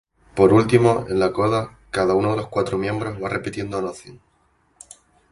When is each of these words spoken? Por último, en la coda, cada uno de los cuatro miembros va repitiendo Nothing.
Por 0.35 0.51
último, 0.51 1.05
en 1.09 1.19
la 1.19 1.31
coda, 1.31 1.77
cada 1.91 2.15
uno 2.15 2.31
de 2.31 2.37
los 2.37 2.47
cuatro 2.47 2.75
miembros 2.79 3.21
va 3.23 3.29
repitiendo 3.29 3.79
Nothing. 3.83 4.19